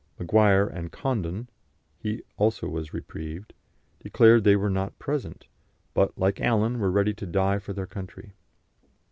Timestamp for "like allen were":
6.17-6.89